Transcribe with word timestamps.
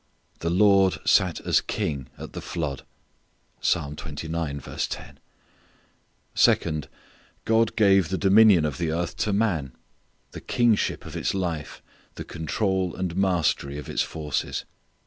The 0.39 0.49
Lord 0.49 0.97
sat 1.07 1.41
as 1.41 1.61
King 1.61 2.09
at 2.17 2.33
the 2.33 2.41
flood. 2.41 2.81
Second: 3.61 3.99
God 7.45 7.75
gave 7.75 8.09
the 8.09 8.17
dominion 8.17 8.65
of 8.65 8.79
the 8.79 8.91
earth 8.91 9.15
to 9.17 9.31
man. 9.31 9.73
The 10.31 10.41
kingship 10.41 11.05
of 11.05 11.15
its 11.15 11.35
life, 11.35 11.83
the 12.15 12.23
control 12.25 12.95
and 12.95 13.15
mastery 13.15 13.77
of 13.77 13.87
its 13.87 14.01
forces. 14.01 14.65